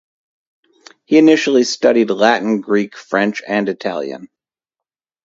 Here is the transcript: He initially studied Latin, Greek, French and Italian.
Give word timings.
He 1.05 1.19
initially 1.19 1.63
studied 1.63 2.09
Latin, 2.09 2.59
Greek, 2.59 2.97
French 2.97 3.43
and 3.47 3.69
Italian. 3.69 4.29